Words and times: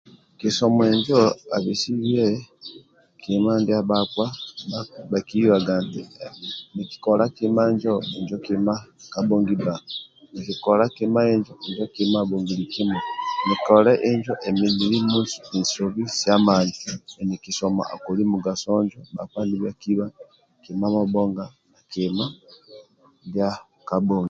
Kisomo 0.39 0.81
injo 0.93 1.19
abisibe 1.55 2.25
kima 3.21 3.51
ndia 3.61 3.79
bhakpa 3.89 4.25
bhakibaga 5.11 5.73
nti 5.85 6.01
nkikola 6.75 7.23
kima 7.35 7.61
injo 7.71 7.93
injo 8.17 8.37
kima 8.45 8.73
kabhongi 9.13 9.53
bba 9.57 9.75
nkikola 10.37 10.83
kima 10.95 11.19
injo 11.33 11.53
kima 11.93 12.17
abhongili 12.23 12.65
kimui 12.73 13.03
Nikole 13.47 13.91
injo 14.11 14.33
emi 17.19 17.35
kisomo 17.43 17.83
akoli 17.93 18.23
mugaso 18.31 18.71
njo 18.83 18.99
bhakpa 19.15 19.39
nibhakiba 19.49 20.05
kima 20.63 20.85
amabhonga 20.89 21.45
na 21.73 21.81
ndia 23.27 23.49
kabhongi 23.89 24.19